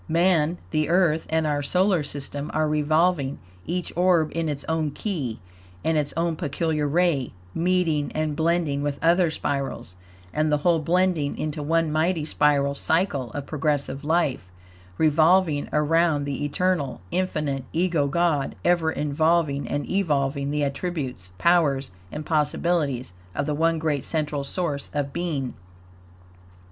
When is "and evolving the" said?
19.67-20.63